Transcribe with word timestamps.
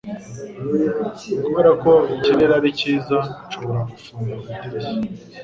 Kubera 1.43 1.71
ko 1.83 1.91
ikirere 2.15 2.53
ari 2.59 2.69
cyiza, 2.79 3.17
nshobora 3.45 3.81
gufungura 3.91 4.39
idirishya? 4.51 4.89